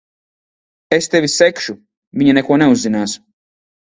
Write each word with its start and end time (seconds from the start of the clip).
Es 0.97 1.09
tevi 1.15 1.29
segšu. 1.33 1.75
Viņa 2.21 2.35
neko 2.37 2.59
neuzzinās. 2.63 3.17